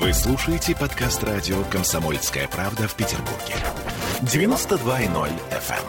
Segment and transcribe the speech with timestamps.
[0.00, 3.54] Вы слушаете подкаст радио «Комсомольская правда» в Петербурге.
[4.22, 5.86] 92.0 FM.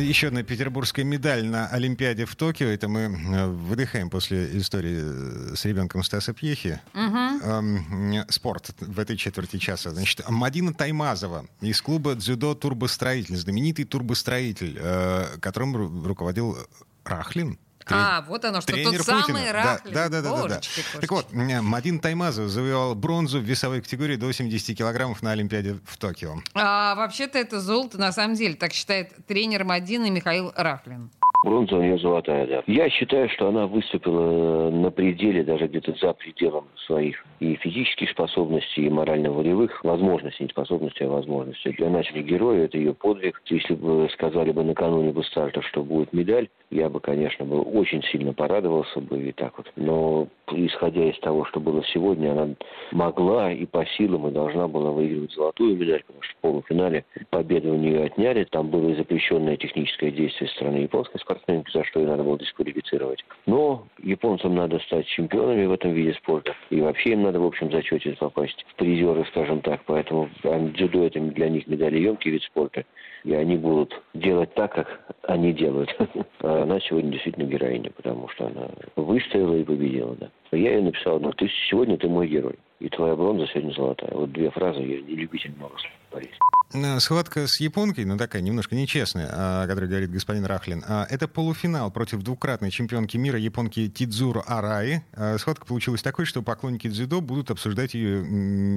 [0.00, 2.68] Еще одна петербургская медаль на Олимпиаде в Токио.
[2.68, 6.78] Это мы э, выдыхаем после истории э, с ребенком Стаса Пьехи.
[6.94, 9.90] Эм, спорт в этой четверти часа.
[9.90, 13.36] Значит, Мадина Таймазова из клуба «Дзюдо Турбостроитель».
[13.36, 16.56] Знаменитый турбостроитель, э, которым ру- руководил
[17.04, 17.58] Рахлин.
[17.90, 19.52] А, вот оно что, Тренер тот самый Путина.
[19.52, 19.94] Рахлин.
[19.94, 20.42] Да, да, да, да, да.
[20.42, 25.78] Божечки, Так вот, Мадин Таймазов завоевал бронзу в весовой категории до 70 килограммов на Олимпиаде
[25.84, 26.42] в Токио.
[26.54, 31.10] А вообще-то это золото на самом деле, так считает тренер Мадины Михаил Рахлин.
[31.42, 32.62] Бронза у нее золотая, да.
[32.66, 38.86] Я считаю, что она выступила на пределе, даже где-то за пределом своих и физических способностей,
[38.86, 41.72] и морально-волевых возможностей, не способностей, а возможностей.
[41.72, 43.40] Для наших героев это ее подвиг.
[43.46, 48.02] Если бы сказали бы накануне бы старта, что будет медаль, я бы, конечно, был очень
[48.04, 49.72] сильно порадовался бы и так вот.
[49.76, 52.50] Но исходя из того, что было сегодня, она
[52.92, 57.72] могла и по силам и должна была выигрывать золотую медаль, потому что в полуфинале победу
[57.72, 58.44] у нее отняли.
[58.44, 63.24] Там было запрещенное техническое действие со стороны японской спортсменки, за что ее надо было дисквалифицировать.
[63.46, 66.54] Но японцам надо стать чемпионами в этом виде спорта.
[66.70, 69.80] И вообще им надо в общем зачете попасть в призеры, скажем так.
[69.86, 72.84] Поэтому дзюдо это для них медалеемкий вид спорта.
[73.24, 75.94] И они будут делать так, как они делают.
[76.42, 80.30] А она сегодня действительно героиня, потому что она выстояла и победила, да.
[80.52, 82.54] Я ей написал, ну, ты сегодня ты мой герой.
[82.80, 84.10] И твоя бронза сегодня золотая.
[84.12, 85.76] Вот две фразы, я не любитель много
[86.10, 86.32] говорить.
[86.72, 90.84] Э, Схватка с японкой, ну такая немножко нечестная, о которой говорит господин Рахлин.
[90.86, 95.02] А, Это полуфинал против двукратной чемпионки мира японки Тидзуру Араи.
[95.12, 98.20] А, Схватка получилась такой, что поклонники дзюдо будут обсуждать ее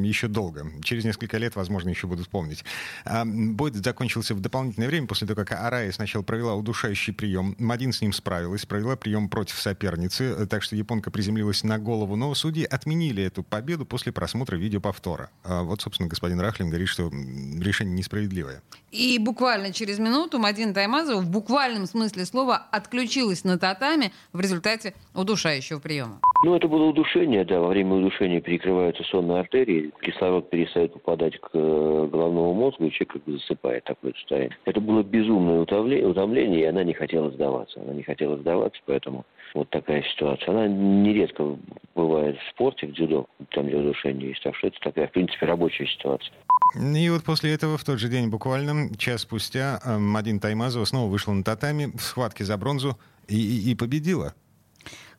[0.07, 0.65] еще долго.
[0.83, 2.65] Через несколько лет, возможно, еще будут помнить.
[3.05, 7.55] А, Бой закончился в дополнительное время, после того, как Араи сначала провела удушающий прием.
[7.59, 12.15] Мадин с ним справилась, провела прием против соперницы, э, так что японка приземлилась на голову.
[12.15, 15.29] Но судьи отменили эту победу после просмотра видеоповтора.
[15.43, 18.61] А Вот, собственно, господин Рахлин говорит, что м, решение несправедливое.
[18.91, 24.93] И буквально через минуту Мадина Таймазова в буквальном смысле слова отключилась на татами в результате
[25.15, 26.19] удушающего приема.
[26.45, 27.59] Ну, это было удушение, да.
[27.59, 33.13] Во время удушения перекрываются сонные артерии, кислород перестает попадать к э, головному мозгу, и человек
[33.13, 34.55] как бы засыпает такое состояние.
[34.65, 37.81] Это было безумное утомление, утомление, и она не хотела сдаваться.
[37.81, 40.51] Она не хотела сдаваться, поэтому вот такая ситуация.
[40.51, 41.57] Она нередко
[41.95, 44.43] бывает в спорте, в дзюдо, там где удушение есть.
[44.43, 46.31] Так что это такая, в принципе, рабочая ситуация.
[46.75, 51.09] И вот после этого, в тот же день буквально, час спустя, э, Мадин Таймазова снова
[51.09, 52.97] вышла на татами в схватке за бронзу
[53.27, 54.33] и, и- и победила.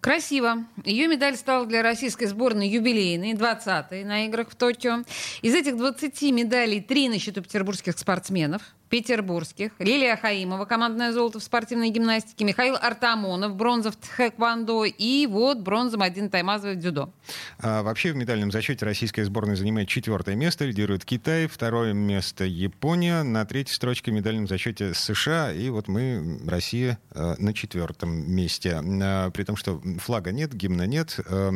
[0.01, 0.65] Красиво.
[0.85, 5.03] Ее медаль стала для российской сборной юбилейной, 20-й на играх в Токио.
[5.41, 8.61] Из этих 20 медалей три на счету петербургских спортсменов.
[8.91, 9.73] Петербургских.
[9.79, 12.45] Лилия Хаимова, командное золото в спортивной гимнастике.
[12.45, 14.85] Михаил Артамонов, бронза в тхэквондо.
[14.85, 17.11] И вот бронза Мадина Таймазова в дзюдо.
[17.59, 23.23] А вообще в медальном зачете российская сборная занимает четвертое место, лидирует Китай, второе место Япония,
[23.23, 28.81] на третьей строчке в медальном зачете США, и вот мы, Россия, э, на четвертом месте.
[28.83, 31.19] А, При том, что флага нет, гимна нет.
[31.27, 31.51] э,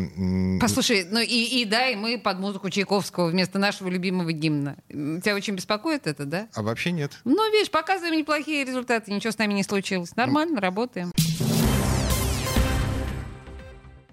[0.61, 4.77] Послушай, ну и, и да, и мы под музыку Чайковского вместо нашего любимого гимна.
[4.89, 6.49] Тебя очень беспокоит это, да?
[6.55, 7.13] А вообще нет.
[7.31, 10.17] Ну, видишь, показываем неплохие результаты, ничего с нами не случилось.
[10.17, 11.13] Нормально, работаем.